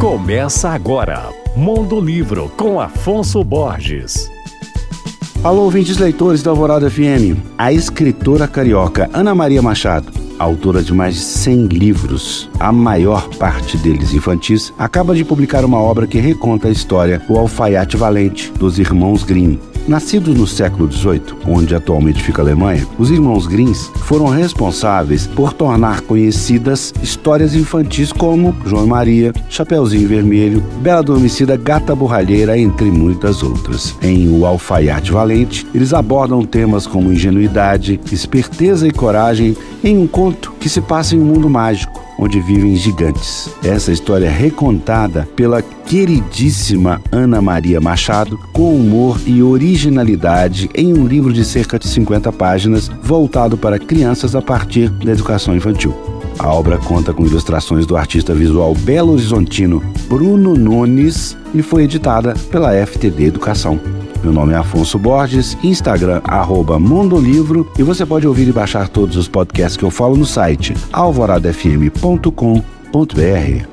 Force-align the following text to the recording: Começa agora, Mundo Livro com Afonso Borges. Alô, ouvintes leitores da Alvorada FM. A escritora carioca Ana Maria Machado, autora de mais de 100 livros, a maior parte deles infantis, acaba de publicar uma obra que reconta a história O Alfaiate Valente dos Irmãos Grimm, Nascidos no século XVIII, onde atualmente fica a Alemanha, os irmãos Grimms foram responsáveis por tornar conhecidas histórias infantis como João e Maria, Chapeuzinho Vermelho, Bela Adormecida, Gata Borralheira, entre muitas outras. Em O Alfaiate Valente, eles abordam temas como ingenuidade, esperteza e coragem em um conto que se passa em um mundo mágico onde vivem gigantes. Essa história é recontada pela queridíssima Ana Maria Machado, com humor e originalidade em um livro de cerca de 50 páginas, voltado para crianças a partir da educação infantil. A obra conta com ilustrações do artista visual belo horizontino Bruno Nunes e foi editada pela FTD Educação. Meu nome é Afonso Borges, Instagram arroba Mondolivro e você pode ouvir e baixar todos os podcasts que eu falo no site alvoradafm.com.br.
Começa 0.00 0.70
agora, 0.70 1.28
Mundo 1.54 2.00
Livro 2.00 2.50
com 2.56 2.80
Afonso 2.80 3.44
Borges. 3.44 4.30
Alô, 5.44 5.64
ouvintes 5.64 5.98
leitores 5.98 6.42
da 6.42 6.50
Alvorada 6.50 6.90
FM. 6.90 7.36
A 7.58 7.70
escritora 7.70 8.48
carioca 8.48 9.10
Ana 9.12 9.34
Maria 9.34 9.60
Machado, 9.60 10.10
autora 10.38 10.82
de 10.82 10.94
mais 10.94 11.16
de 11.16 11.20
100 11.20 11.66
livros, 11.66 12.48
a 12.58 12.72
maior 12.72 13.28
parte 13.36 13.76
deles 13.76 14.14
infantis, 14.14 14.72
acaba 14.78 15.14
de 15.14 15.22
publicar 15.22 15.66
uma 15.66 15.78
obra 15.78 16.06
que 16.06 16.18
reconta 16.18 16.68
a 16.68 16.72
história 16.72 17.20
O 17.28 17.36
Alfaiate 17.36 17.98
Valente 17.98 18.50
dos 18.52 18.78
Irmãos 18.78 19.22
Grimm, 19.22 19.58
Nascidos 19.90 20.36
no 20.36 20.46
século 20.46 20.88
XVIII, 20.88 21.34
onde 21.48 21.74
atualmente 21.74 22.22
fica 22.22 22.40
a 22.40 22.44
Alemanha, 22.44 22.86
os 22.96 23.10
irmãos 23.10 23.48
Grimms 23.48 23.90
foram 24.04 24.26
responsáveis 24.26 25.26
por 25.26 25.52
tornar 25.52 26.02
conhecidas 26.02 26.94
histórias 27.02 27.56
infantis 27.56 28.12
como 28.12 28.54
João 28.64 28.84
e 28.84 28.88
Maria, 28.88 29.32
Chapeuzinho 29.48 30.06
Vermelho, 30.06 30.62
Bela 30.80 31.00
Adormecida, 31.00 31.56
Gata 31.56 31.92
Borralheira, 31.92 32.56
entre 32.56 32.88
muitas 32.88 33.42
outras. 33.42 33.96
Em 34.00 34.28
O 34.28 34.46
Alfaiate 34.46 35.10
Valente, 35.10 35.66
eles 35.74 35.92
abordam 35.92 36.44
temas 36.44 36.86
como 36.86 37.12
ingenuidade, 37.12 37.98
esperteza 38.12 38.86
e 38.86 38.92
coragem 38.92 39.56
em 39.82 39.98
um 39.98 40.06
conto 40.06 40.52
que 40.60 40.68
se 40.68 40.80
passa 40.80 41.16
em 41.16 41.20
um 41.20 41.24
mundo 41.24 41.50
mágico 41.50 42.00
onde 42.20 42.38
vivem 42.38 42.76
gigantes. 42.76 43.50
Essa 43.64 43.90
história 43.90 44.26
é 44.26 44.30
recontada 44.30 45.26
pela 45.34 45.62
queridíssima 45.90 47.02
Ana 47.10 47.42
Maria 47.42 47.80
Machado, 47.80 48.38
com 48.52 48.76
humor 48.76 49.20
e 49.26 49.42
originalidade 49.42 50.70
em 50.72 50.94
um 50.94 51.04
livro 51.04 51.32
de 51.32 51.44
cerca 51.44 51.80
de 51.80 51.88
50 51.88 52.30
páginas, 52.30 52.88
voltado 53.02 53.58
para 53.58 53.76
crianças 53.76 54.36
a 54.36 54.40
partir 54.40 54.88
da 54.88 55.10
educação 55.10 55.56
infantil. 55.56 55.92
A 56.38 56.48
obra 56.48 56.78
conta 56.78 57.12
com 57.12 57.26
ilustrações 57.26 57.86
do 57.86 57.96
artista 57.96 58.32
visual 58.32 58.72
belo 58.72 59.14
horizontino 59.14 59.82
Bruno 60.08 60.54
Nunes 60.54 61.36
e 61.52 61.60
foi 61.60 61.82
editada 61.82 62.34
pela 62.52 62.70
FTD 62.86 63.24
Educação. 63.24 63.80
Meu 64.22 64.32
nome 64.32 64.52
é 64.52 64.56
Afonso 64.56 64.96
Borges, 64.96 65.58
Instagram 65.60 66.20
arroba 66.22 66.78
Mondolivro 66.78 67.68
e 67.76 67.82
você 67.82 68.06
pode 68.06 68.28
ouvir 68.28 68.46
e 68.46 68.52
baixar 68.52 68.88
todos 68.88 69.16
os 69.16 69.26
podcasts 69.26 69.76
que 69.76 69.84
eu 69.84 69.90
falo 69.90 70.16
no 70.16 70.24
site 70.24 70.72
alvoradafm.com.br. 70.92 73.69